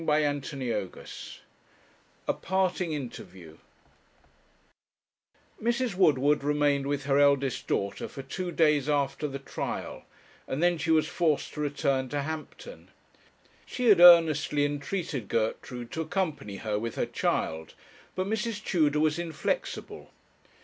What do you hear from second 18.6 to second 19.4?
Tudor was